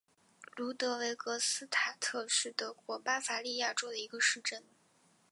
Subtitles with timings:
[0.55, 4.63] 卢德维格斯塔特是德国巴伐利亚州的一个市镇。